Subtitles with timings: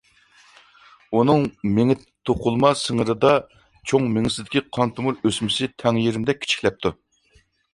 [1.17, 1.43] ئۇنىڭ
[1.75, 1.95] مېڭە
[2.29, 3.35] توقۇلما سىڭىرىدا
[3.91, 6.95] چوڭ مېڭىسىدىكى قان تومۇر ئۆسمىسى تەڭ يېرىمدەك كىچىكلەپتۇ.